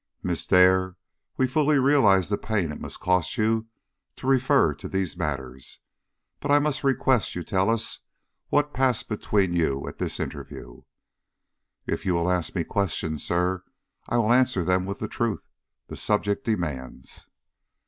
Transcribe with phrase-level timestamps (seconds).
[0.23, 0.95] "Miss Dare,
[1.37, 3.67] we fully realize the pain it must cost you
[4.15, 5.81] to refer to these matters,
[6.39, 7.99] but I must request you to tell us
[8.49, 10.81] what passed between you at this interview?"
[11.85, 13.63] "If you will ask me questions, sir,
[14.09, 15.47] I will answer them with the truth
[15.85, 17.27] the subject demands."